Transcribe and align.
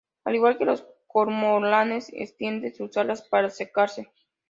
Al 0.23 0.33
igual 0.33 0.57
que 0.57 0.65
los 0.65 0.83
cormoranes, 1.05 2.09
extiende 2.11 2.73
sus 2.73 2.97
alas 2.97 3.21
para 3.21 3.51
secarse. 3.51 4.09